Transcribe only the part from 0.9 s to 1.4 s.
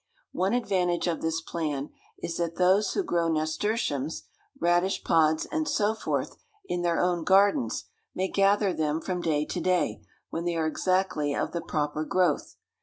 of